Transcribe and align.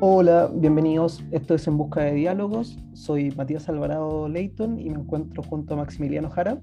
Hola, 0.00 0.50
bienvenidos. 0.52 1.24
Esto 1.30 1.54
es 1.54 1.66
En 1.66 1.78
Busca 1.78 2.02
de 2.02 2.12
Diálogos. 2.12 2.78
Soy 2.92 3.30
Matías 3.30 3.66
Alvarado 3.70 4.28
Leighton 4.28 4.78
y 4.78 4.90
me 4.90 5.00
encuentro 5.00 5.42
junto 5.42 5.72
a 5.72 5.78
Maximiliano 5.78 6.28
Jara. 6.28 6.60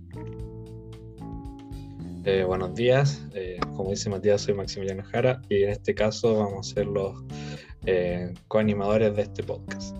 Eh, 2.25 2.43
buenos 2.45 2.75
días, 2.75 3.27
eh, 3.33 3.57
como 3.75 3.89
dice 3.89 4.11
Matías, 4.11 4.41
soy 4.41 4.53
Maximiliano 4.53 5.01
Jara 5.03 5.41
y 5.49 5.63
en 5.63 5.71
este 5.71 5.95
caso 5.95 6.37
vamos 6.37 6.71
a 6.71 6.75
ser 6.75 6.85
los 6.85 7.23
eh, 7.87 8.31
coanimadores 8.49 9.15
de 9.15 9.23
este 9.23 9.41
podcast. 9.41 9.97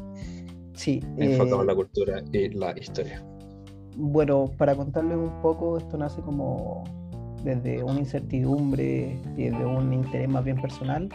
Sí. 0.76 1.02
Enfocado 1.18 1.62
en 1.62 1.68
la 1.68 1.76
cultura 1.76 2.24
y 2.32 2.50
la 2.50 2.78
historia. 2.78 3.26
Bueno, 3.98 4.52
para 4.60 4.76
contarles 4.76 5.18
un 5.18 5.42
poco, 5.42 5.80
esto 5.80 5.98
nace 5.98 6.22
como 6.22 6.84
desde 7.44 7.82
una 7.84 7.98
incertidumbre 7.98 9.20
y 9.36 9.46
desde 9.46 9.66
un 9.66 9.92
interés 9.92 10.30
más 10.30 10.44
bien 10.44 10.62
personal 10.62 11.10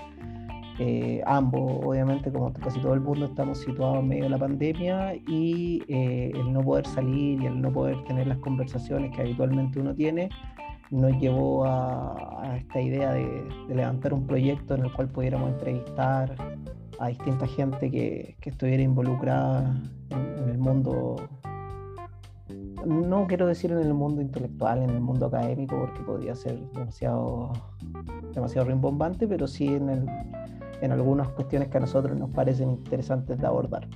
eh, 0.81 1.23
ambos, 1.27 1.85
obviamente, 1.85 2.31
como 2.31 2.53
casi 2.53 2.79
todo 2.79 2.95
el 2.95 3.01
mundo, 3.01 3.27
estamos 3.27 3.59
situados 3.59 3.99
en 3.99 4.09
medio 4.09 4.25
de 4.25 4.31
la 4.31 4.39
pandemia 4.39 5.17
y 5.27 5.83
eh, 5.89 6.31
el 6.33 6.53
no 6.53 6.63
poder 6.63 6.87
salir 6.87 7.43
y 7.43 7.47
el 7.47 7.61
no 7.61 7.73
poder 7.73 7.97
tener 8.05 8.29
las 8.29 8.39
conversaciones 8.39 9.11
que 9.15 9.23
habitualmente 9.23 9.81
uno 9.81 9.93
tiene, 9.93 10.31
nos 10.93 11.19
llevó 11.19 11.65
a, 11.65 12.57
esta 12.59 12.81
idea 12.81 13.13
de, 13.13 13.49
levantar 13.69 14.15
un 14.15 14.25
proyecto 14.25 14.77
en 14.77 14.85
el 14.85 14.93
cual 14.93 15.09
pudiéramos 15.09 15.51
entrevistar 15.51 16.37
a 17.01 17.09
distinta 17.09 17.47
gente 17.49 17.91
que, 17.91 18.37
estuviera 18.43 18.83
involucrada 18.83 19.75
en, 20.11 20.49
el 20.49 20.59
mundo 20.59 21.17
no 22.87 23.27
quiero 23.27 23.47
decir 23.49 23.73
en 23.73 23.79
el 23.79 23.93
mundo 23.93 24.23
intelectual, 24.23 24.83
en 24.83 24.91
el 24.91 25.01
mundo 25.01 25.27
académico, 25.27 25.77
porque 25.77 26.01
podría 26.03 26.35
ser 26.37 26.59
demasiado, 26.73 27.53
demasiado 28.33 28.69
rimbombante, 28.69 29.27
pero 29.27 29.47
sí 29.47 29.67
en 29.67 29.91
el, 29.91 30.07
en 30.81 30.93
algunas 30.93 31.29
cuestiones 31.29 31.69
que 31.69 31.79
a 31.79 31.81
nosotros 31.81 32.17
nos 32.19 32.31
parecen 32.31 32.71
interesantes 32.71 33.39
de 33.39 33.47
abordar. 33.47 33.89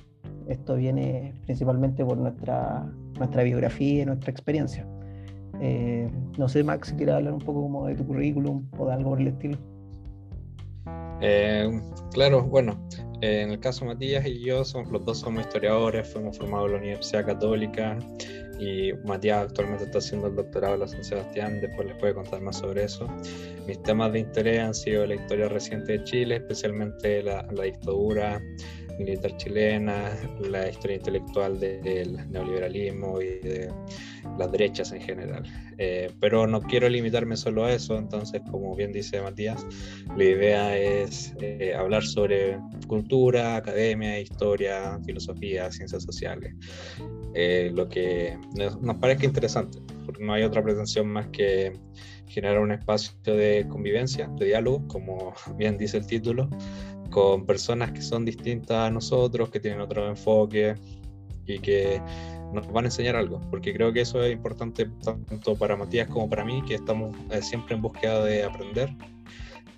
Esto 0.47 0.75
viene 0.75 1.33
principalmente 1.45 2.03
por 2.03 2.17
nuestra, 2.17 2.85
nuestra 3.17 3.43
biografía 3.43 4.03
y 4.03 4.05
nuestra 4.05 4.31
experiencia. 4.31 4.85
Eh, 5.61 6.09
no 6.37 6.49
sé, 6.49 6.63
Max, 6.63 6.89
si 6.89 6.95
quieres 6.95 7.15
hablar 7.15 7.33
un 7.33 7.39
poco 7.39 7.61
como 7.61 7.87
de 7.87 7.95
tu 7.95 8.05
currículum 8.05 8.65
o 8.77 8.85
de 8.85 8.93
algo 8.93 9.11
por 9.11 9.21
el 9.21 9.27
estilo. 9.27 9.57
Eh, 11.21 11.81
claro, 12.11 12.43
bueno, 12.43 12.77
en 13.23 13.51
el 13.51 13.59
caso 13.59 13.85
Matías 13.85 14.25
y 14.25 14.43
yo, 14.43 14.65
somos, 14.65 14.91
los 14.91 15.05
dos 15.05 15.19
somos 15.19 15.45
historiadores, 15.45 16.07
fuimos 16.11 16.37
formados 16.37 16.67
en 16.67 16.71
la 16.73 16.77
Universidad 16.79 17.25
Católica 17.25 17.97
y 18.59 18.91
Matías 19.05 19.43
actualmente 19.43 19.85
está 19.85 19.99
haciendo 19.99 20.27
el 20.27 20.35
doctorado 20.35 20.73
en 20.73 20.81
la 20.81 20.87
San 20.87 21.03
Sebastián, 21.03 21.61
después 21.61 21.87
les 21.87 21.97
puede 21.97 22.13
contar 22.13 22.41
más 22.41 22.57
sobre 22.57 22.83
eso. 22.83 23.07
Mis 23.65 23.81
temas 23.83 24.11
de 24.11 24.19
interés 24.19 24.59
han 24.59 24.73
sido 24.73 25.05
la 25.05 25.15
historia 25.15 25.47
reciente 25.47 25.93
de 25.93 26.03
Chile, 26.03 26.35
especialmente 26.35 27.23
la, 27.23 27.47
la 27.53 27.63
dictadura 27.63 28.41
militar 28.97 29.35
chilena, 29.37 30.11
la 30.39 30.69
historia 30.69 30.97
intelectual 30.97 31.59
del 31.59 32.29
neoliberalismo 32.31 33.21
y 33.21 33.39
de 33.39 33.71
las 34.37 34.51
derechas 34.51 34.91
en 34.91 35.01
general. 35.01 35.43
Eh, 35.77 36.11
pero 36.19 36.47
no 36.47 36.61
quiero 36.61 36.87
limitarme 36.89 37.35
solo 37.35 37.65
a 37.65 37.73
eso, 37.73 37.97
entonces, 37.97 38.41
como 38.49 38.75
bien 38.75 38.91
dice 38.91 39.21
Matías, 39.21 39.65
la 40.15 40.23
idea 40.23 40.77
es 40.77 41.33
eh, 41.41 41.73
hablar 41.75 42.03
sobre 42.03 42.59
cultura, 42.87 43.55
academia, 43.55 44.19
historia, 44.19 44.99
filosofía, 45.05 45.71
ciencias 45.71 46.03
sociales, 46.03 46.53
eh, 47.33 47.71
lo 47.73 47.89
que 47.89 48.37
nos 48.53 48.95
parezca 48.97 49.25
interesante, 49.25 49.79
porque 50.05 50.23
no 50.23 50.33
hay 50.33 50.43
otra 50.43 50.63
pretensión 50.63 51.07
más 51.07 51.27
que 51.27 51.73
generar 52.27 52.59
un 52.59 52.71
espacio 52.71 53.13
de 53.25 53.65
convivencia, 53.69 54.27
de 54.39 54.45
diálogo, 54.45 54.87
como 54.87 55.33
bien 55.55 55.77
dice 55.77 55.97
el 55.97 56.07
título, 56.07 56.49
con 57.13 57.45
personas 57.45 57.91
que 57.91 58.01
son 58.01 58.25
distintas 58.25 58.87
a 58.87 58.89
nosotros, 58.89 59.49
que 59.51 59.59
tienen 59.59 59.79
otro 59.81 60.07
enfoque 60.07 60.75
y 61.45 61.59
que 61.59 62.01
nos 62.51 62.71
van 62.71 62.85
a 62.85 62.87
enseñar 62.87 63.15
algo, 63.15 63.39
porque 63.51 63.73
creo 63.73 63.93
que 63.93 64.01
eso 64.01 64.23
es 64.23 64.33
importante 64.33 64.89
tanto 65.03 65.55
para 65.55 65.75
Matías 65.75 66.07
como 66.07 66.27
para 66.29 66.43
mí, 66.43 66.63
que 66.67 66.75
estamos 66.75 67.15
eh, 67.31 67.41
siempre 67.41 67.75
en 67.75 67.81
búsqueda 67.81 68.23
de 68.23 68.43
aprender. 68.43 68.89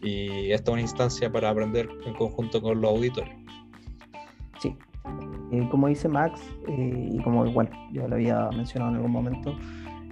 Y 0.01 0.51
esta 0.51 0.71
es 0.71 0.73
una 0.73 0.81
instancia 0.81 1.31
para 1.31 1.49
aprender 1.49 1.89
en 2.05 2.13
conjunto 2.13 2.61
con 2.61 2.79
los 2.79 2.91
auditores. 2.91 3.33
Sí, 4.59 4.77
eh, 5.51 5.67
como 5.69 5.87
dice 5.87 6.07
Max, 6.07 6.41
eh, 6.67 7.09
y 7.11 7.17
como 7.23 7.45
igual 7.45 7.69
yo 7.91 8.07
lo 8.07 8.15
había 8.15 8.49
mencionado 8.51 8.91
en 8.91 8.97
algún 8.97 9.11
momento, 9.11 9.57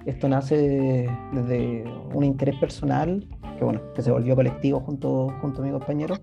esto 0.05 0.27
nace 0.27 1.07
desde 1.31 1.83
un 2.13 2.23
interés 2.23 2.57
personal, 2.57 3.25
que 3.57 3.63
bueno, 3.63 3.81
que 3.93 4.01
se 4.01 4.11
volvió 4.11 4.35
colectivo 4.35 4.81
junto, 4.81 5.29
junto 5.41 5.61
a 5.61 5.65
mi 5.65 5.71
compañero, 5.71 6.15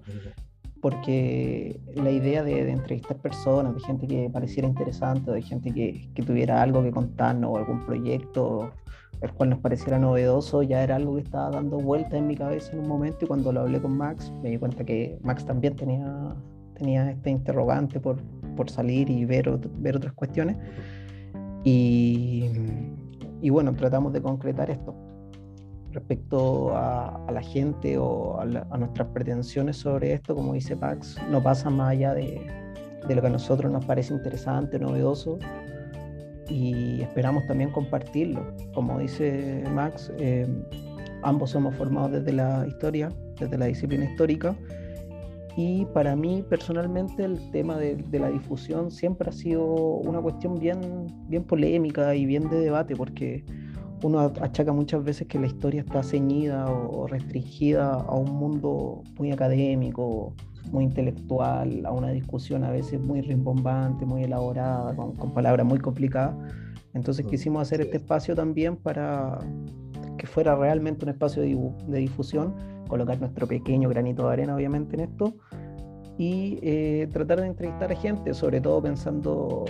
porque 0.81 1.79
la 1.95 2.11
idea 2.11 2.43
de, 2.43 2.71
entrevistar 2.71 3.17
personas, 3.19 3.75
de 3.75 3.81
gente 3.81 4.07
que 4.07 4.31
pareciera 4.31 4.67
interesante, 4.67 5.31
de 5.31 5.43
gente 5.43 5.73
que, 5.73 6.09
que, 6.15 6.23
tuviera 6.23 6.63
algo 6.63 6.83
que 6.83 6.91
contarnos 6.91 7.51
o 7.51 7.57
algún 7.59 7.85
proyecto 7.85 8.71
el 9.21 9.33
cual 9.33 9.51
nos 9.51 9.59
pareciera 9.59 9.99
novedoso, 9.99 10.63
ya 10.63 10.83
era 10.83 10.97
algo 10.97 11.17
que 11.17 11.23
estaba 11.23 11.51
dando 11.51 11.79
vuelta 11.79 12.17
en 12.17 12.27
mi 12.27 12.37
cabeza 12.37 12.73
en 12.73 12.81
un 12.81 12.89
momento 12.89 13.19
y 13.25 13.29
cuando 13.29 13.53
lo 13.53 13.61
hablé 13.61 13.81
con 13.81 13.97
Max 13.97 14.33
me 14.43 14.51
di 14.51 14.59
cuenta 14.59 14.85
que 14.85 15.19
Max 15.23 15.45
también 15.45 15.77
tenía, 15.77 16.35
tenía 16.75 17.11
este 17.11 17.29
interrogante 17.29 18.01
por, 18.01 18.17
por 18.57 18.71
salir 18.71 19.11
y 19.11 19.27
ver, 19.27 19.51
ver 19.79 19.97
otras 19.97 20.15
cuestiones. 20.15 20.57
Y, 21.65 22.47
y 23.43 23.51
bueno, 23.51 23.75
tratamos 23.75 24.15
de 24.15 24.23
concretar 24.23 24.71
esto 24.71 25.10
respecto 25.93 26.77
a, 26.77 27.27
la 27.33 27.43
gente 27.43 27.99
o 27.99 28.39
a, 28.41 28.45
nuestras 28.45 29.09
pretensiones 29.09 29.77
sobre 29.77 30.13
esto, 30.13 30.35
como 30.35 30.55
dice 30.55 30.77
Pax, 30.77 31.17
no 31.31 31.43
pasa 31.43 31.71
más 31.71 31.91
allá 31.91 32.15
de, 32.15 32.47
lo 33.09 33.21
que 33.21 33.27
a 33.27 33.31
nosotros 33.31 33.71
nos 33.73 33.85
parece 33.85 34.15
interesante, 34.15 34.79
novedoso, 34.79 35.39
y 36.49 37.03
esperamos 37.03 37.47
también 37.47 37.71
compartirlo. 37.71 38.55
Como 38.75 38.99
dice 38.99 39.63
Max, 39.73 40.13
eh, 40.19 40.47
ambos 41.23 41.51
somos 41.51 41.75
formados 41.77 42.13
desde 42.13 42.33
la 42.33 42.67
historia, 42.67 43.09
desde 43.39 43.57
la 43.57 43.67
disciplina 43.67 44.05
histórica, 44.05 44.57
y 45.57 45.85
para 45.87 46.15
mí 46.15 46.45
personalmente 46.49 47.25
el 47.25 47.51
tema 47.51 47.77
de, 47.77 47.97
de, 47.97 48.19
la 48.19 48.31
difusión 48.31 48.91
siempre 48.91 49.29
ha 49.29 49.33
sido 49.33 49.65
una 49.65 50.21
cuestión 50.21 50.59
bien, 50.59 50.81
bien 51.29 51.45
polémica 51.45 52.15
y 52.15 52.25
bien 52.25 52.49
de 52.49 52.61
debate, 52.61 52.95
porque 52.95 53.45
uno 54.03 54.21
achaca 54.21 54.73
muchas 54.73 55.05
veces 55.05 55.27
que 55.27 55.39
la 55.39 55.47
historia 55.47 55.81
está 55.81 56.03
ceñida 56.03 56.67
o 56.67 57.07
restringida 57.07 57.95
a 57.95 58.15
un 58.15 58.33
mundo 58.33 59.03
muy 59.19 59.33
académico, 59.33 60.35
muy 60.71 60.85
intelectual, 60.85 61.85
a 61.85 61.93
una 61.93 62.11
discusión 62.11 62.65
a 62.65 62.71
veces 62.71 63.01
muy 63.01 63.21
rimbombante, 63.21 64.07
muy 64.07 64.25
elaborada, 64.25 64.95
con, 64.95 65.35
palabras 65.35 65.67
muy 65.67 65.79
complicadas. 65.79 66.35
Entonces 66.95 67.27
quisimos 67.27 67.63
hacer 67.63 67.81
este 67.81 67.99
espacio 67.99 68.35
también 68.35 68.77
para 68.77 69.39
que 70.19 70.27
fuera 70.27 70.55
realmente 70.57 71.05
un 71.05 71.11
espacio 71.11 71.43
de, 71.43 71.57
de 71.87 71.99
difusión, 71.99 72.55
colocar 72.89 73.21
nuestro 73.21 73.47
pequeño 73.47 73.89
granito 73.89 74.27
de 74.27 74.33
arena 74.33 74.55
obviamente 74.55 74.97
en 74.97 75.01
esto 75.03 75.35
y 76.19 76.59
eh, 76.63 77.09
tratar 77.13 77.41
de 77.41 77.47
entrevistar 77.47 77.91
a 77.91 77.97
gente, 77.97 78.35
sobre 78.35 78.61
todo 78.61 78.83
pensando 78.83 79.65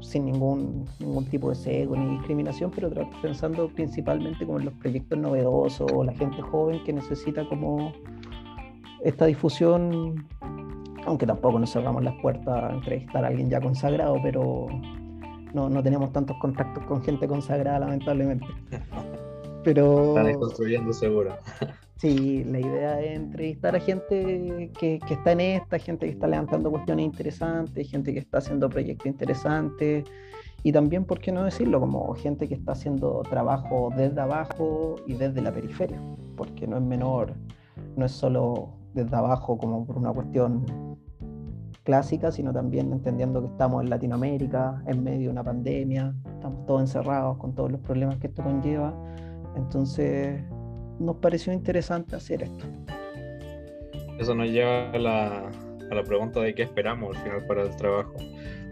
sin 0.00 0.26
ningún, 0.26 0.86
ningún 0.98 1.24
tipo 1.26 1.50
de 1.50 1.54
sesgo 1.54 1.96
ni 1.96 2.16
discriminación, 2.16 2.70
pero 2.74 2.90
pensando 3.22 3.68
principalmente 3.68 4.44
como 4.44 4.58
en 4.58 4.66
los 4.66 4.74
proyectos 4.74 5.18
novedosos 5.18 5.90
o 5.92 6.04
la 6.04 6.12
gente 6.12 6.40
joven 6.42 6.82
que 6.84 6.92
necesita 6.92 7.46
como 7.48 7.92
esta 9.04 9.26
difusión, 9.26 10.26
aunque 11.06 11.26
tampoco 11.26 11.58
nos 11.58 11.72
cerramos 11.72 12.02
las 12.04 12.14
puertas 12.20 12.48
a 12.48 12.72
entrevistar 12.74 13.24
a 13.24 13.28
alguien 13.28 13.50
ya 13.50 13.60
consagrado, 13.60 14.16
pero 14.22 14.66
no, 15.54 15.68
no 15.68 15.82
tenemos 15.82 16.12
tantos 16.12 16.36
contactos 16.38 16.84
con 16.84 17.02
gente 17.02 17.26
consagrada 17.26 17.80
lamentablemente. 17.80 18.46
Pero... 19.64 20.16
Están 20.16 20.38
construyendo 20.38 20.92
seguro. 20.92 21.36
Sí, 21.98 22.44
la 22.44 22.60
idea 22.60 23.00
es 23.00 23.16
entrevistar 23.16 23.74
a 23.74 23.80
gente 23.80 24.70
que, 24.78 25.00
que, 25.00 25.14
está 25.14 25.32
en 25.32 25.40
esta, 25.40 25.80
gente 25.80 26.06
que 26.06 26.12
está 26.12 26.28
levantando 26.28 26.70
cuestiones 26.70 27.04
interesantes, 27.04 27.90
gente 27.90 28.12
que 28.12 28.20
está 28.20 28.38
haciendo 28.38 28.70
proyectos 28.70 29.06
interesantes 29.06 30.04
y 30.62 30.72
también, 30.72 31.04
¿por 31.04 31.20
qué 31.20 31.32
no 31.32 31.44
decirlo? 31.44 31.80
Como 31.80 32.14
gente 32.14 32.48
que 32.48 32.54
está 32.54 32.72
haciendo 32.72 33.22
trabajo 33.28 33.90
desde 33.96 34.20
abajo 34.20 34.94
y 35.06 35.14
desde 35.14 35.40
la 35.40 35.52
periferia, 35.52 36.00
porque 36.36 36.68
no 36.68 36.76
es 36.76 36.82
menor, 36.82 37.34
no 37.96 38.06
es 38.06 38.12
solo 38.12 38.70
desde 38.94 39.16
abajo 39.16 39.58
como 39.58 39.84
por 39.84 39.98
una 39.98 40.12
cuestión 40.12 40.64
clásica, 41.82 42.30
sino 42.30 42.52
también 42.52 42.92
entendiendo 42.92 43.40
que 43.40 43.48
estamos 43.48 43.82
en 43.82 43.90
Latinoamérica, 43.90 44.82
en 44.86 45.02
medio 45.02 45.26
de 45.26 45.30
una 45.30 45.42
pandemia, 45.42 46.14
estamos 46.26 46.64
todos 46.66 46.80
encerrados 46.80 47.38
con 47.38 47.54
todos 47.54 47.72
los 47.72 47.80
problemas 47.80 48.18
que 48.18 48.28
esto 48.28 48.42
conlleva. 48.42 48.94
Entonces, 49.56 50.42
nos 50.98 51.16
pareció 51.16 51.52
interesante 51.52 52.16
hacer 52.16 52.42
esto. 52.42 52.64
Eso 54.18 54.34
nos 54.34 54.48
lleva 54.48 54.90
a 54.90 54.98
la, 54.98 55.50
a 55.90 55.94
la 55.94 56.02
pregunta 56.02 56.40
de 56.40 56.54
qué 56.54 56.62
esperamos 56.62 57.16
al 57.16 57.22
final 57.22 57.46
para 57.46 57.62
el 57.62 57.76
trabajo. 57.76 58.14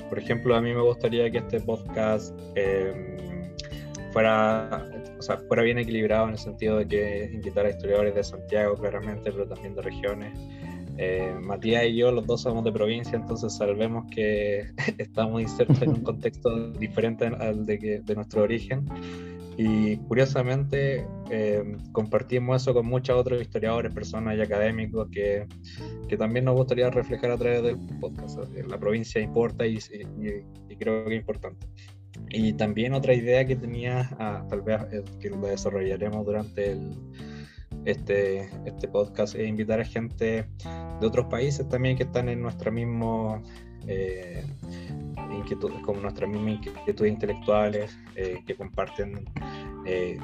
Por 0.08 0.18
ejemplo, 0.18 0.54
a 0.54 0.60
mí 0.60 0.72
me 0.72 0.82
gustaría 0.82 1.30
que 1.30 1.38
este 1.38 1.60
podcast 1.60 2.36
em, 2.54 3.16
fuera, 4.12 4.88
o 5.18 5.22
sea, 5.22 5.38
fuera 5.48 5.62
bien 5.62 5.78
equilibrado 5.78 6.26
en 6.26 6.32
el 6.32 6.38
sentido 6.38 6.78
de 6.78 6.86
que 6.86 7.30
invitar 7.32 7.66
a 7.66 7.70
historiadores 7.70 8.14
de 8.14 8.24
Santiago, 8.24 8.74
claramente, 8.76 9.32
pero 9.32 9.46
también 9.46 9.74
de 9.74 9.82
regiones, 9.82 10.32
Eh, 10.98 11.34
Matías 11.42 11.84
y 11.84 11.96
yo, 11.96 12.10
los 12.10 12.26
dos 12.26 12.40
somos 12.40 12.64
de 12.64 12.72
provincia, 12.72 13.16
entonces 13.18 13.54
sabemos 13.54 14.06
que 14.10 14.64
estamos 14.96 15.42
insertos 15.42 15.82
en 15.82 15.90
un 15.90 16.02
contexto 16.10 16.70
diferente 16.70 17.26
al 17.26 17.66
de, 17.66 18.00
de 18.02 18.14
nuestro 18.14 18.42
origen. 18.42 18.88
Y 19.58 19.96
curiosamente 19.96 21.06
eh, 21.30 21.76
compartimos 21.92 22.62
eso 22.62 22.74
con 22.74 22.86
muchos 22.86 23.16
otros 23.16 23.40
historiadores, 23.40 23.92
personas 23.92 24.36
y 24.36 24.42
académicos 24.42 25.08
que, 25.10 25.46
que, 26.08 26.16
también 26.16 26.44
nos 26.44 26.56
gustaría 26.56 26.90
reflejar 26.90 27.30
a 27.30 27.38
través 27.38 27.62
del 27.62 27.78
podcast. 27.98 28.38
La 28.68 28.78
provincia 28.78 29.20
importa 29.20 29.66
y, 29.66 29.78
y, 29.78 30.76
creo 30.76 31.04
que 31.06 31.14
es 31.14 31.20
importante. 31.20 31.66
Y 32.28 32.52
también 32.52 32.92
otra 32.92 33.14
idea 33.14 33.46
que 33.46 33.56
tenía, 33.56 34.10
ah, 34.18 34.44
tal 34.48 34.60
vez 34.60 34.80
eh, 34.92 35.04
que 35.20 35.30
desarrollaremos 35.30 36.26
durante 36.26 36.72
el, 36.72 36.92
este, 37.86 38.50
este 38.66 38.88
podcast, 38.88 39.36
es 39.36 39.48
invitar 39.48 39.80
a 39.80 39.84
gente 39.84 40.46
de 41.00 41.06
otros 41.06 41.26
países 41.26 41.66
también 41.68 41.96
que 41.96 42.02
están 42.02 42.28
en 42.28 42.42
nuestra 42.42 42.70
misma 42.70 43.42
eh, 43.86 44.44
inquietudes, 45.34 45.80
como 45.82 46.00
nuestras 46.00 46.28
mismas 46.28 46.66
inquietudes 46.66 47.12
intelectuales, 47.12 47.98
eh, 48.14 48.42
que 48.46 48.54
comparten 48.54 49.24
eh, 49.84 50.18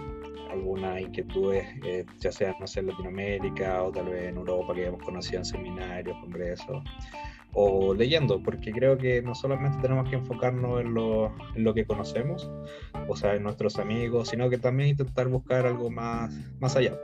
algunas 0.50 1.00
inquietudes, 1.00 1.66
eh, 1.84 2.04
ya 2.20 2.30
sea 2.30 2.54
no 2.60 2.66
sé, 2.66 2.80
en 2.80 2.88
Latinoamérica 2.88 3.82
o 3.82 3.90
tal 3.90 4.06
vez 4.06 4.28
en 4.28 4.36
Europa, 4.36 4.74
que 4.74 4.86
hemos 4.86 5.02
conocido 5.02 5.38
en 5.38 5.44
seminarios, 5.44 6.16
congresos, 6.20 6.82
o 7.54 7.94
leyendo, 7.94 8.42
porque 8.42 8.72
creo 8.72 8.96
que 8.96 9.20
no 9.20 9.34
solamente 9.34 9.78
tenemos 9.82 10.08
que 10.08 10.16
enfocarnos 10.16 10.80
en 10.80 10.94
lo, 10.94 11.34
en 11.54 11.64
lo 11.64 11.74
que 11.74 11.84
conocemos, 11.84 12.50
o 13.08 13.16
sea, 13.16 13.34
en 13.34 13.42
nuestros 13.42 13.78
amigos, 13.78 14.28
sino 14.28 14.48
que 14.48 14.58
también 14.58 14.90
intentar 14.90 15.28
buscar 15.28 15.66
algo 15.66 15.90
más, 15.90 16.34
más 16.60 16.76
allá, 16.76 16.96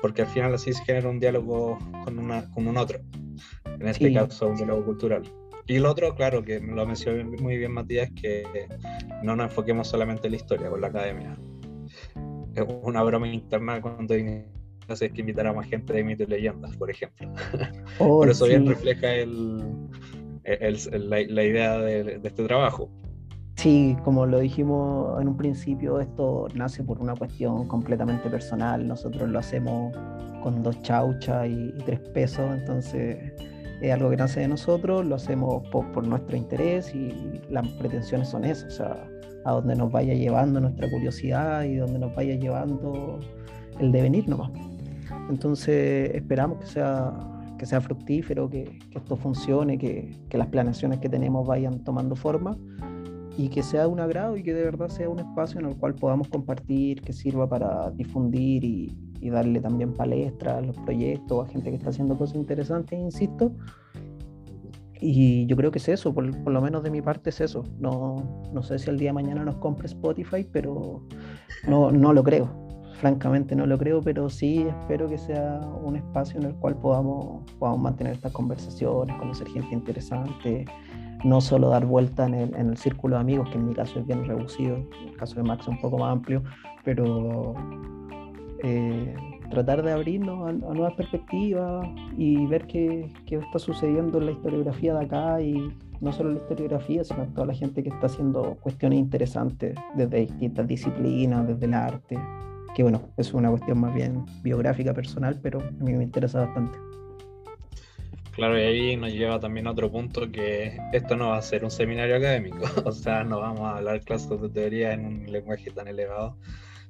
porque 0.00 0.22
al 0.22 0.28
final 0.28 0.54
así 0.54 0.72
se 0.72 0.84
genera 0.84 1.08
un 1.08 1.18
diálogo 1.18 1.78
con, 2.04 2.18
una, 2.18 2.50
con 2.52 2.68
un 2.68 2.76
otro, 2.76 3.00
en 3.80 3.88
este 3.88 4.12
caso 4.12 4.48
un 4.48 4.56
diálogo 4.56 4.84
cultural. 4.84 5.22
Y 5.66 5.78
lo 5.78 5.90
otro, 5.90 6.14
claro, 6.14 6.42
que 6.42 6.60
lo 6.60 6.86
mencionó 6.86 7.24
muy 7.40 7.56
bien 7.56 7.72
Matías, 7.72 8.10
que 8.20 8.44
no 9.22 9.34
nos 9.34 9.46
enfoquemos 9.46 9.88
solamente 9.88 10.26
en 10.26 10.32
la 10.32 10.36
historia 10.36 10.68
con 10.68 10.80
la 10.80 10.88
academia. 10.88 11.38
Es 12.54 12.64
una 12.82 13.02
broma 13.02 13.28
interna 13.28 13.80
cuando 13.80 14.14
es 14.14 15.12
que 15.12 15.20
invitar 15.20 15.46
a 15.46 15.52
más 15.52 15.66
gente 15.66 15.92
de 15.92 16.04
mitos 16.04 16.26
y 16.28 16.30
leyendas, 16.30 16.76
por 16.76 16.90
ejemplo. 16.90 17.32
Oh, 17.98 18.18
por 18.18 18.28
eso 18.28 18.46
bien 18.46 18.66
refleja 18.66 19.14
el, 19.14 19.88
la, 20.44 21.20
idea 21.20 21.78
de, 21.78 22.20
este 22.22 22.44
trabajo. 22.44 22.90
Sí, 23.56 23.96
como 24.04 24.26
lo 24.26 24.40
dijimos 24.40 25.20
en 25.22 25.28
un 25.28 25.36
principio, 25.36 26.00
esto 26.00 26.48
nace 26.54 26.82
por 26.82 27.00
una 27.00 27.14
cuestión 27.14 27.68
completamente 27.68 28.28
personal. 28.28 28.86
Nosotros 28.86 29.28
lo 29.28 29.38
hacemos 29.38 29.96
con 30.42 30.62
dos 30.62 30.82
chauchas 30.82 31.48
y 31.48 31.72
tres 31.84 32.00
pesos, 32.12 32.50
entonces 32.52 33.32
es 33.80 33.92
algo 33.92 34.10
que 34.10 34.16
nace 34.16 34.40
de 34.40 34.48
nosotros, 34.48 35.04
lo 35.04 35.16
hacemos 35.16 35.66
por, 35.68 36.06
nuestro 36.06 36.36
interés 36.36 36.94
y 36.94 37.40
las 37.50 37.66
pretensiones 37.68 38.28
son 38.28 38.44
esas, 38.44 38.72
o 38.72 38.76
sea, 38.76 39.08
a 39.44 39.52
donde 39.52 39.76
nos 39.76 39.92
vaya 39.92 40.14
llevando 40.14 40.60
nuestra 40.60 40.90
curiosidad 40.90 41.64
y 41.64 41.76
donde 41.76 41.98
nos 41.98 42.14
vaya 42.14 42.34
llevando 42.34 43.20
el 43.78 43.92
devenir 43.92 44.28
nomás. 44.28 44.50
Entonces 45.28 46.14
esperamos 46.14 46.60
que 46.60 46.66
sea, 46.66 47.12
que 47.58 47.66
sea 47.66 47.80
fructífero, 47.80 48.48
que, 48.48 48.78
esto 48.94 49.16
funcione, 49.16 49.78
que, 49.78 50.16
que, 50.28 50.38
las 50.38 50.48
planeaciones 50.48 50.98
que 51.00 51.08
tenemos 51.08 51.46
vayan 51.46 51.82
tomando 51.84 52.16
forma 52.16 52.56
y 53.36 53.48
que 53.48 53.62
sea 53.62 53.82
de 53.82 53.86
un 53.88 54.00
agrado 54.00 54.36
y 54.36 54.42
que 54.42 54.54
de 54.54 54.64
verdad 54.64 54.88
sea 54.88 55.08
un 55.08 55.18
espacio 55.18 55.60
en 55.60 55.66
el 55.66 55.76
cual 55.76 55.94
podamos 55.94 56.28
compartir, 56.28 57.00
que 57.00 57.12
sirva 57.12 57.48
para 57.48 57.90
difundir 57.90 58.64
y, 58.64 58.92
y 59.20 59.30
darle 59.30 59.60
también 59.60 59.94
palestra 59.94 60.58
a 60.58 60.60
los 60.60 60.76
proyectos, 60.78 61.48
a 61.48 61.50
gente 61.50 61.70
que 61.70 61.76
está 61.76 61.88
haciendo 61.88 62.16
cosas 62.16 62.36
interesantes, 62.36 62.98
insisto. 62.98 63.52
Y 65.00 65.46
yo 65.46 65.56
creo 65.56 65.70
que 65.70 65.78
es 65.78 65.88
eso, 65.88 66.14
por, 66.14 66.30
por, 66.42 66.52
lo 66.52 66.60
menos 66.60 66.82
de 66.82 66.90
mi 66.90 67.02
parte 67.02 67.30
es 67.30 67.40
eso. 67.40 67.64
No, 67.78 68.48
no 68.52 68.62
sé 68.62 68.78
si 68.78 68.90
el 68.90 68.98
día 68.98 69.10
de 69.10 69.14
mañana 69.14 69.44
nos 69.44 69.56
compre 69.56 69.86
Spotify, 69.86 70.46
pero 70.50 71.02
no, 71.66 71.90
no 71.90 72.12
lo 72.12 72.22
creo. 72.22 72.48
Francamente 73.00 73.56
no 73.56 73.66
lo 73.66 73.76
creo, 73.76 74.00
pero 74.00 74.30
sí 74.30 74.66
espero 74.68 75.08
que 75.08 75.18
sea 75.18 75.60
un 75.82 75.96
espacio 75.96 76.38
en 76.40 76.46
el 76.46 76.54
cual 76.54 76.76
podamos, 76.76 77.42
podamos 77.58 77.80
mantener 77.80 78.14
estas 78.14 78.32
conversaciones, 78.32 79.16
conocer 79.16 79.48
gente 79.48 79.74
interesante, 79.74 80.64
no 81.24 81.40
solo 81.40 81.70
dar 81.70 81.86
vuelta 81.86 82.26
en 82.26 82.54
el, 82.54 82.76
círculo 82.76 83.16
de 83.16 83.22
amigos, 83.22 83.48
que 83.50 83.56
en 83.56 83.68
mi 83.68 83.74
caso 83.74 83.98
es 83.98 84.06
bien 84.06 84.24
reducido, 84.26 84.76
en 84.76 85.08
el 85.08 85.16
caso 85.16 85.36
de 85.36 85.42
Max 85.42 85.62
es 85.62 85.68
un 85.68 85.80
poco 85.80 85.98
más 85.98 86.12
amplio, 86.12 86.42
pero 86.84 87.54
eh, 88.62 89.14
tratar 89.50 89.82
de 89.82 89.92
abrirnos 89.92 90.48
a, 90.48 90.52
nuevas 90.52 90.94
perspectivas 90.94 91.88
y 92.16 92.46
ver 92.46 92.66
qué, 92.66 93.10
qué, 93.26 93.36
está 93.36 93.58
sucediendo 93.58 94.18
en 94.18 94.26
la 94.26 94.32
historiografía 94.32 94.94
de 94.94 95.04
acá 95.04 95.40
y 95.40 95.72
no 96.00 96.12
solo 96.12 96.32
la 96.32 96.38
historiografía, 96.38 97.04
sino 97.04 97.24
toda 97.28 97.46
la 97.46 97.54
gente 97.54 97.82
que 97.82 97.88
está 97.88 98.06
haciendo 98.06 98.56
cuestiones 98.60 98.98
interesantes 98.98 99.74
desde 99.94 100.20
distintas 100.20 100.66
disciplinas, 100.66 101.48
desde 101.48 101.64
el 101.64 101.74
arte, 101.74 102.18
que 102.74 102.82
bueno, 102.82 103.00
es 103.16 103.32
una 103.32 103.48
cuestión 103.48 103.80
más 103.80 103.94
bien 103.94 104.24
biográfica, 104.42 104.92
personal, 104.92 105.38
pero 105.42 105.60
a 105.60 105.84
mí 105.84 105.94
me 105.94 106.02
interesa 106.02 106.44
bastante. 106.44 106.78
Claro, 108.34 108.58
y 108.58 108.62
ahí 108.62 108.96
nos 108.96 109.12
lleva 109.12 109.38
también 109.38 109.66
a 109.68 109.70
otro 109.70 109.90
punto 109.90 110.30
que 110.32 110.76
esto 110.92 111.16
no 111.16 111.28
va 111.28 111.38
a 111.38 111.42
ser 111.42 111.62
un 111.62 111.70
seminario 111.70 112.16
académico, 112.16 112.58
o 112.84 112.92
sea, 112.92 113.22
no 113.22 113.40
vamos 113.40 113.60
a 113.60 113.76
hablar 113.76 114.00
clases 114.00 114.40
de 114.40 114.48
teoría 114.48 114.92
en 114.92 115.06
un 115.06 115.32
lenguaje 115.32 115.70
tan 115.70 115.86
elevado, 115.86 116.36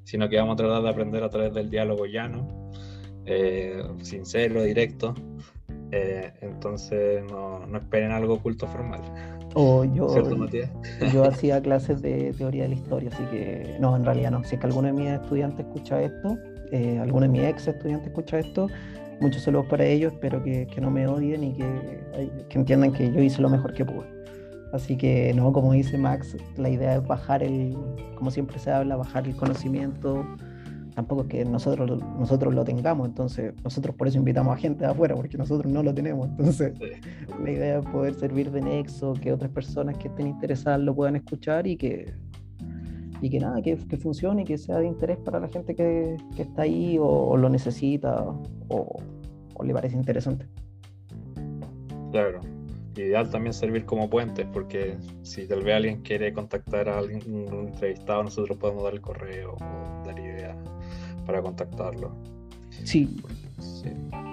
sino 0.05 0.29
que 0.29 0.39
vamos 0.39 0.55
a 0.55 0.57
tratar 0.57 0.83
de 0.83 0.89
aprender 0.89 1.23
a 1.23 1.29
través 1.29 1.53
del 1.53 1.69
diálogo 1.69 2.07
llano, 2.07 2.71
eh, 3.27 3.83
sincero, 4.03 4.63
directo. 4.63 5.15
Eh, 5.91 6.33
entonces 6.41 7.23
no, 7.31 7.67
no, 7.67 7.79
esperen 7.79 8.11
algo 8.11 8.35
oculto 8.35 8.67
formal. 8.67 9.03
O 9.55 9.85
yo, 9.85 10.09
yo 11.13 11.25
hacía 11.25 11.61
clases 11.61 12.01
de 12.01 12.33
teoría 12.37 12.65
de 12.65 12.71
la 12.71 12.75
historia, 12.75 13.11
así 13.13 13.23
que 13.25 13.77
no, 13.81 13.97
en 13.97 14.05
realidad 14.05 14.31
no. 14.31 14.43
Si 14.45 14.55
es 14.55 14.61
que 14.61 14.67
alguno 14.67 14.89
de 14.89 14.95
mis 14.95 15.11
estudiantes 15.11 15.67
escucha 15.67 16.03
esto, 16.03 16.39
eh, 16.73 16.99
alguno 16.99 17.23
de 17.23 17.29
mis 17.29 17.43
ex 17.43 17.69
estudiantes 17.69 18.09
escucha 18.09 18.39
esto, 18.39 18.69
muchos 19.25 19.43
saludos 19.43 19.67
para 19.67 19.87
ellos, 19.87 20.13
espero 20.13 20.43
que, 20.43 20.67
que 20.67 20.81
no 20.83 20.91
me 20.91 21.07
odien 21.07 21.43
y 21.45 21.55
que, 21.55 22.45
que 22.51 22.59
entiendan 22.59 22.93
que 22.93 23.11
yo 23.11 23.21
hice 23.21 23.41
lo 23.41 23.49
mejor 23.49 23.73
que 23.73 23.83
pude. 23.83 24.07
Así 24.75 24.97
que 24.97 25.33
no, 25.33 25.51
como 25.51 25.73
dice 25.73 25.97
Max, 25.97 26.37
la 26.59 26.69
idea 26.69 26.97
es 26.97 27.07
bajar 27.07 27.43
el, 27.43 27.75
como 28.17 28.31
siempre 28.31 28.59
se 28.59 28.71
habla, 28.71 28.97
bajar 28.97 29.27
el 29.27 29.35
conocimiento. 29.35 30.27
Tampoco 30.95 31.23
es 31.23 31.29
que 31.29 31.45
nosotros, 31.47 32.03
nosotros 32.19 32.55
lo 32.55 32.65
tengamos, 32.65 33.09
entonces 33.09 33.55
nosotros 33.65 33.97
por 33.97 34.09
eso 34.09 34.19
invitamos 34.19 34.55
a 34.55 34.59
gente 34.59 34.85
de 34.85 34.91
afuera, 34.91 35.15
porque 35.15 35.39
nosotros 35.39 35.73
no 35.73 35.83
lo 35.83 35.95
tenemos. 35.95 36.29
Entonces, 36.29 36.75
la 37.43 37.51
idea 37.51 37.79
es 37.79 37.87
poder 37.87 38.15
servir 38.15 38.51
de 38.51 38.61
nexo, 38.61 39.15
que 39.15 39.33
otras 39.33 39.51
personas 39.51 39.97
que 39.97 40.09
estén 40.09 40.27
interesadas 40.27 40.81
lo 40.81 40.95
puedan 40.95 41.17
escuchar 41.17 41.67
y 41.67 41.77
que, 41.77 42.13
y 43.21 43.31
que 43.31 43.41
nada, 43.41 43.63
que, 43.63 43.77
que 43.77 43.97
funcione 43.97 44.43
y 44.43 44.45
que 44.45 44.59
sea 44.59 44.79
de 44.79 44.87
interés 44.87 45.17
para 45.17 45.41
la 45.41 45.49
gente 45.49 45.75
que, 45.75 46.19
que 46.37 46.43
está 46.43 46.63
ahí 46.63 46.99
o, 47.01 47.39
lo 47.39 47.49
necesita 47.49 48.23
o, 48.69 49.01
o 49.55 49.65
le 49.65 49.73
parece 49.73 49.97
interesante. 49.97 50.47
Claro, 52.13 52.41
ideal 52.97 53.29
también 53.31 53.53
servir 53.53 53.85
como 53.85 54.09
puente, 54.09 54.45
porque 54.45 54.97
si 55.23 55.47
tal 55.47 55.63
vez 55.63 55.77
alguien 55.77 56.03
quiere 56.03 56.33
contactar 56.33 56.89
a 56.89 56.99
alguien, 56.99 57.23
un 57.27 57.69
entrevistado, 57.69 58.23
nosotros 58.23 58.57
podemos 58.59 58.85
dar 58.85 58.95
el 58.95 59.01
correo 59.01 59.55
o 59.55 60.07
dar 60.07 60.19
ideas 60.19 60.57
para 61.27 61.43
contactarlo. 61.43 62.13
Sí. 62.85 63.21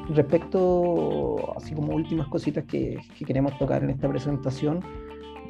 Respecto, 0.09 1.55
así 1.55 1.73
como 1.73 1.95
últimas 1.95 2.27
cositas 2.27 2.65
que, 2.65 2.99
queremos 3.25 3.57
tocar 3.57 3.83
en 3.83 3.91
esta 3.91 4.09
presentación, 4.09 4.81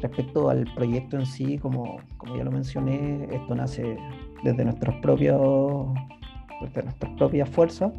respecto 0.01 0.49
al 0.49 0.65
proyecto 0.75 1.17
en 1.17 1.25
sí, 1.25 1.57
como, 1.57 1.97
como 2.17 2.37
ya 2.37 2.43
lo 2.43 2.51
mencioné, 2.51 3.27
esto 3.31 3.55
nace 3.55 3.97
desde 4.43 4.65
nuestros 4.65 4.95
propios 5.01 5.87
desde 6.61 6.83
nuestras 6.83 7.11
propias 7.17 7.49
fuerzas 7.49 7.91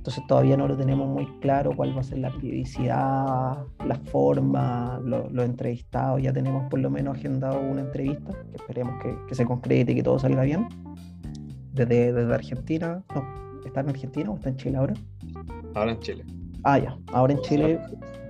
entonces 0.00 0.26
todavía 0.26 0.56
no 0.56 0.66
lo 0.66 0.78
tenemos 0.78 1.06
muy 1.06 1.26
claro 1.40 1.76
cuál 1.76 1.94
va 1.94 2.00
a 2.00 2.04
ser 2.04 2.20
la 2.20 2.30
periodicidad, 2.30 3.58
la 3.86 4.00
forma, 4.06 4.98
los 5.04 5.44
entrevistados. 5.44 6.22
Ya 6.22 6.32
tenemos 6.32 6.70
por 6.70 6.80
lo 6.80 6.88
menos 6.88 7.18
agendado 7.18 7.60
una 7.60 7.82
entrevista, 7.82 8.32
que 8.50 8.56
esperemos 8.56 8.94
que, 9.28 9.34
se 9.34 9.44
concrete 9.44 9.92
y 9.92 9.96
que 9.96 10.02
todo 10.02 10.18
salga 10.18 10.40
bien. 10.44 10.66
Desde, 11.74 12.14
desde 12.14 12.34
Argentina, 12.34 13.04
no, 13.14 13.60
¿está 13.66 13.80
en 13.80 13.90
Argentina 13.90 14.30
o 14.30 14.36
está 14.36 14.48
en 14.48 14.56
Chile 14.56 14.76
ahora? 14.78 14.94
Ahora 15.74 15.92
en 15.92 16.00
Chile. 16.00 16.24
Ah, 16.64 16.78
ya, 16.78 16.96
ahora 17.12 17.34
en 17.34 17.40
Chile, 17.42 17.78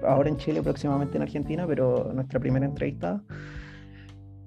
ahora 0.05 0.29
en 0.29 0.39
Chile, 0.39 0.63
próximamente 0.63 1.19
en 1.19 1.23
Argentina, 1.23 1.69
pero 1.69 2.11
nuestra 2.13 2.41
primera 2.41 2.67
entrevista 2.67 3.23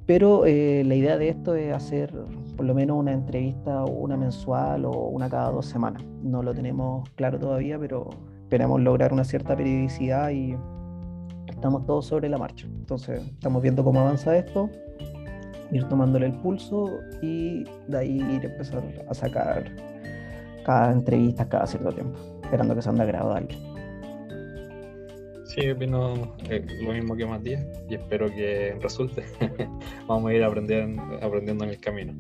pero 0.06 0.46
eh, 0.46 0.84
la 0.86 0.96
idea 0.96 1.18
de 1.18 1.30
esto 1.30 1.56
es 1.56 1.74
hacer 1.74 2.14
por 2.56 2.66
lo 2.66 2.74
menos 2.74 2.98
una 2.98 3.12
entrevista, 3.12 3.84
una 3.84 4.18
mensual 4.18 4.86
o 4.86 4.92
una 4.92 5.30
cada 5.30 5.52
dos 5.52 5.66
semanas. 5.66 6.04
No 6.22 6.44
lo 6.44 6.54
tenemos 6.54 7.10
claro 7.12 7.40
todavía, 7.40 7.80
pero 7.80 8.10
esperamos 8.44 8.82
lograr 8.82 9.14
una 9.14 9.24
cierta 9.24 9.56
periodicidad 9.56 10.30
y 10.30 10.56
estamos 11.48 11.86
todos 11.86 12.06
sobre 12.06 12.30
la 12.30 12.38
marcha. 12.38 12.68
Entonces 12.68 13.22
estamos 13.22 13.62
viendo 13.62 13.84
cómo 13.84 14.02
avanza 14.02 14.38
esto, 14.38 14.70
ir 15.72 15.84
tomándole 15.86 16.28
el 16.28 16.34
pulso 16.34 16.90
y 17.22 17.64
de 17.88 17.98
ahí 17.98 18.18
ir 18.18 18.46
a 18.46 18.52
empezar 18.52 18.84
a 19.10 19.14
sacar 19.14 19.64
cada 20.66 20.92
entrevista 20.92 21.48
cada 21.48 21.68
cierto 21.68 21.92
tiempo, 21.92 22.18
esperando 22.44 22.76
que 22.76 22.82
se 22.82 22.90
anda 22.90 23.06
gradual. 23.06 23.48
Sí, 25.54 25.70
opino 25.70 26.36
eh, 26.50 26.66
lo 26.82 26.94
mismo 26.94 27.16
que 27.16 27.26
Matías 27.28 27.64
y 27.88 27.96
espero 27.96 28.28
que 28.28 28.76
resulte. 28.82 29.24
Vamos 30.08 30.32
a 30.32 30.34
ir 30.34 30.44
aprendiendo, 30.44 31.02
aprendiendo 31.22 31.64
en 31.64 31.70
el 31.70 31.80
camino. 31.80 32.14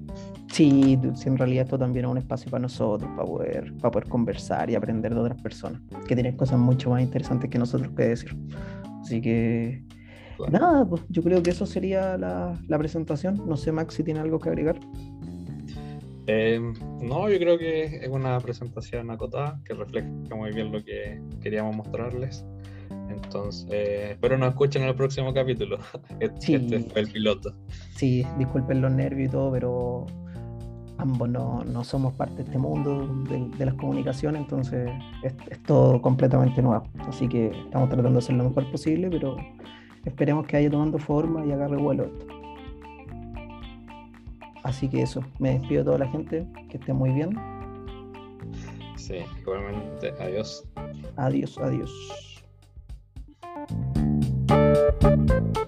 Sí, 0.52 1.00
en 1.02 1.38
realidad 1.38 1.64
esto 1.64 1.80
también 1.80 2.06
es 2.06 2.12
un 2.12 2.18
espacio 2.20 2.52
para 2.52 2.62
nosotros, 2.62 3.10
para 3.16 3.28
poder, 3.28 3.74
para 3.78 3.90
poder 3.90 4.08
conversar 4.08 4.70
y 4.70 4.76
aprender 4.76 5.16
de 5.16 5.20
otras 5.20 5.42
personas, 5.42 5.82
que 6.08 6.14
tienen 6.14 6.38
cosas 6.38 6.60
mucho 6.60 6.92
más 6.92 7.02
interesantes 7.02 7.50
que 7.50 7.58
nosotros 7.58 7.92
que 7.98 8.04
decir. 8.04 8.38
Así 9.02 9.20
que, 9.20 9.84
nada, 10.52 10.88
pues 10.88 11.02
yo 11.10 11.24
creo 11.24 11.42
que 11.42 11.50
eso 11.50 11.66
sería 11.66 12.18
la, 12.20 12.62
la 12.68 12.78
presentación. 12.78 13.42
No 13.48 13.58
sé, 13.58 13.72
Max, 13.72 13.96
si 13.96 14.04
tiene 14.04 14.20
algo 14.20 14.40
que 14.40 14.50
agregar. 14.50 14.80
Eh, 16.28 16.62
no, 17.02 17.30
yo 17.30 17.40
creo 17.40 17.58
que 17.58 17.98
es 17.98 18.08
una 18.10 18.40
presentación 18.40 19.10
acotada 19.10 19.60
que 19.66 19.74
refleja 19.74 20.08
muy 20.36 20.52
bien 20.52 20.72
lo 20.72 20.84
que 20.84 21.20
queríamos 21.42 21.76
mostrarles. 21.76 22.46
Entonces, 23.14 23.70
espero 24.12 24.38
nos 24.38 24.50
escuchen 24.50 24.84
en 24.84 24.90
el 24.90 24.96
próximo 24.96 25.34
capítulo. 25.34 25.78
Este, 26.20 26.56
este, 26.56 26.80
fue 26.80 27.02
el 27.02 27.12
piloto. 27.12 27.54
Sí, 27.96 28.26
disculpen 28.38 28.82
los 28.82 28.92
nervios 28.92 29.30
y 29.30 29.32
todo, 29.32 29.52
pero 29.52 30.06
ambos 30.98 31.30
no, 31.30 31.64
no 31.66 31.84
somos 31.84 32.14
parte 32.14 32.36
de 32.36 32.44
este 32.44 32.58
mundo 32.58 33.08
de, 33.58 33.66
las 33.66 33.74
comunicaciones, 33.76 34.42
entonces 34.42 34.90
es, 35.24 35.34
es, 35.50 35.64
todo 35.64 36.02
completamente 36.02 36.62
nuevo. 36.62 36.84
Así 37.08 37.28
que 37.28 37.48
estamos 37.48 37.90
tratando 37.90 38.12
de 38.12 38.18
hacer 38.20 38.36
lo 38.36 38.46
mejor 38.46 38.70
posible, 38.72 39.10
pero 39.10 39.36
esperemos 40.06 40.46
que 40.48 40.58
vaya 40.58 40.70
tomando 40.70 40.98
forma 40.98 41.46
y 41.46 41.52
agarre 41.52 41.78
vuelo 41.78 42.06
esto. 42.06 42.26
Así 44.64 44.88
que 44.88 45.02
eso, 45.02 45.22
me 45.40 45.60
despido 45.60 45.82
de 45.82 45.86
toda 45.86 45.98
la 46.00 46.08
gente, 46.08 46.48
que 46.70 46.78
esté 46.78 46.94
muy 46.94 47.12
bien. 47.12 47.38
Sí, 48.96 49.16
igualmente, 49.42 50.14
adiós. 50.22 50.66
Adiós, 51.18 51.58
adiós. 51.58 52.33
Música 53.56 55.63